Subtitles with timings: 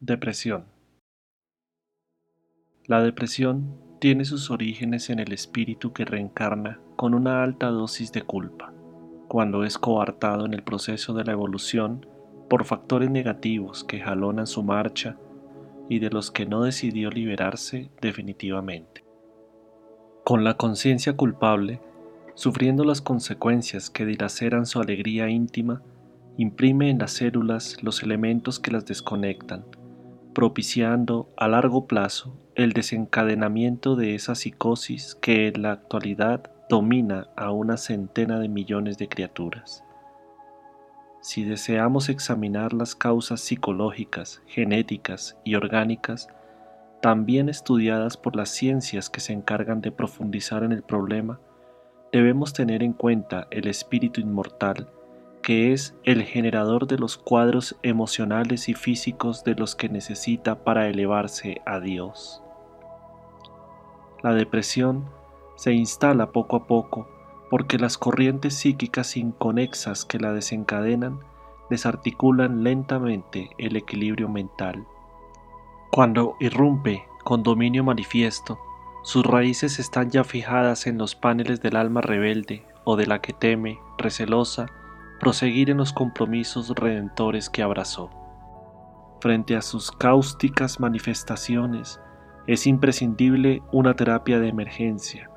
[0.00, 0.66] Depresión.
[2.86, 8.22] La depresión tiene sus orígenes en el espíritu que reencarna con una alta dosis de
[8.22, 8.72] culpa,
[9.26, 12.06] cuando es coartado en el proceso de la evolución
[12.48, 15.16] por factores negativos que jalonan su marcha
[15.88, 19.04] y de los que no decidió liberarse definitivamente.
[20.22, 21.80] Con la conciencia culpable,
[22.34, 25.82] sufriendo las consecuencias que dilaceran su alegría íntima,
[26.36, 29.64] imprime en las células los elementos que las desconectan,
[30.38, 37.50] propiciando a largo plazo el desencadenamiento de esa psicosis que en la actualidad domina a
[37.50, 39.82] una centena de millones de criaturas.
[41.22, 46.28] Si deseamos examinar las causas psicológicas, genéticas y orgánicas,
[47.02, 51.40] también estudiadas por las ciencias que se encargan de profundizar en el problema,
[52.12, 54.88] debemos tener en cuenta el espíritu inmortal
[55.48, 60.88] que es el generador de los cuadros emocionales y físicos de los que necesita para
[60.88, 62.42] elevarse a Dios.
[64.22, 65.08] La depresión
[65.56, 67.08] se instala poco a poco
[67.48, 71.20] porque las corrientes psíquicas inconexas que la desencadenan
[71.70, 74.86] desarticulan lentamente el equilibrio mental.
[75.90, 78.58] Cuando irrumpe con dominio manifiesto,
[79.02, 83.32] sus raíces están ya fijadas en los paneles del alma rebelde o de la que
[83.32, 84.66] teme, recelosa
[85.20, 88.10] proseguir en los compromisos redentores que abrazó.
[89.20, 92.00] Frente a sus cáusticas manifestaciones,
[92.46, 95.28] es imprescindible una terapia de emergencia,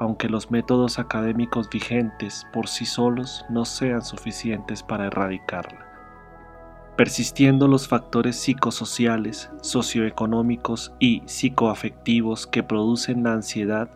[0.00, 5.86] aunque los métodos académicos vigentes por sí solos no sean suficientes para erradicarla.
[6.96, 13.90] Persistiendo los factores psicosociales, socioeconómicos y psicoafectivos que producen la ansiedad,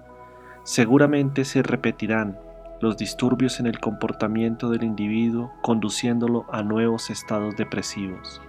[0.64, 2.38] seguramente se repetirán
[2.80, 8.40] los disturbios en el comportamiento del individuo conduciéndolo a nuevos estados depresivos.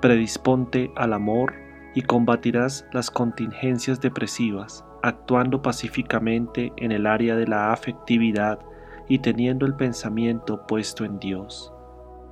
[0.00, 1.54] Predisponte al amor
[1.94, 8.58] y combatirás las contingencias depresivas, actuando pacíficamente en el área de la afectividad
[9.08, 11.72] y teniendo el pensamiento puesto en Dios.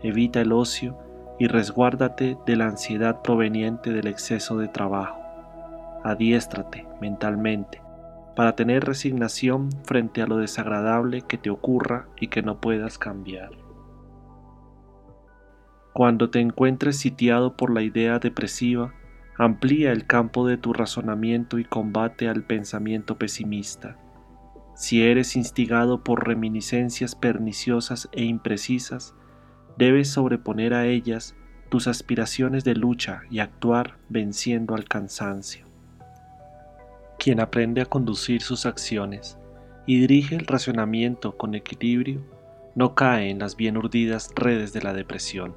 [0.03, 0.97] Evita el ocio
[1.39, 5.19] y resguárdate de la ansiedad proveniente del exceso de trabajo.
[6.05, 7.88] Adiéstrate mentalmente
[8.39, 13.51] para tener resignación frente a lo desagradable que te ocurra y que no puedas cambiar.
[15.93, 18.95] Cuando te encuentres sitiado por la idea depresiva,
[19.37, 23.99] amplía el campo de tu razonamiento y combate al pensamiento pesimista.
[24.77, 29.17] Si eres instigado por reminiscencias perniciosas e imprecisas,
[29.77, 31.35] debes sobreponer a ellas
[31.71, 35.68] tus aspiraciones de lucha y actuar venciendo al cansancio.
[37.19, 39.39] Quien aprende a conducir sus acciones
[39.87, 42.21] y dirige el racionamiento con equilibrio,
[42.75, 45.55] no cae en las bien urdidas redes de la depresión.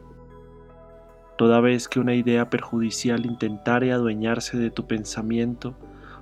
[1.38, 5.76] Toda vez que una idea perjudicial intentare adueñarse de tu pensamiento,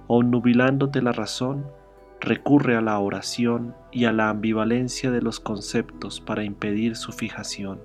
[0.07, 1.66] o nubilándote la razón,
[2.19, 7.79] recurre a la oración y a la ambivalencia de los conceptos para impedir su fijación.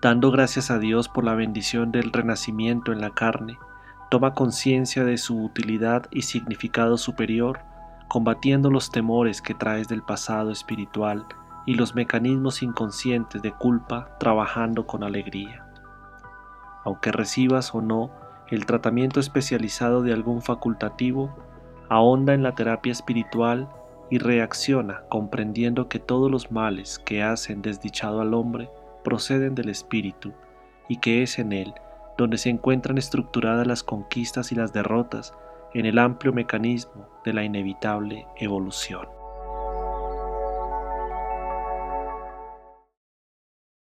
[0.00, 3.58] Dando gracias a Dios por la bendición del renacimiento en la carne,
[4.08, 7.60] toma conciencia de su utilidad y significado superior,
[8.08, 11.26] combatiendo los temores que traes del pasado espiritual
[11.66, 15.66] y los mecanismos inconscientes de culpa trabajando con alegría.
[16.84, 18.10] Aunque recibas o no
[18.48, 21.36] el tratamiento especializado de algún facultativo,
[21.90, 23.68] ahonda en la terapia espiritual
[24.10, 28.70] y reacciona comprendiendo que todos los males que hacen desdichado al hombre
[29.04, 30.32] proceden del espíritu
[30.88, 31.74] y que es en él
[32.18, 35.32] donde se encuentran estructuradas las conquistas y las derrotas
[35.72, 39.17] en el amplio mecanismo de la inevitable evolución.